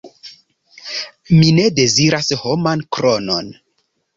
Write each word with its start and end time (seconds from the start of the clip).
Mi 1.35 1.51
ne 1.59 1.67
deziras 1.81 2.33
homan 2.45 2.85
kronon. 2.99 3.57